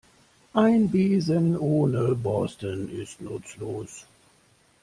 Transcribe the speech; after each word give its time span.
Ein 0.55 0.89
Besen 0.89 1.55
ohne 1.55 2.15
Borsten 2.15 2.89
ist 2.89 3.21
nutzlos. 3.21 4.07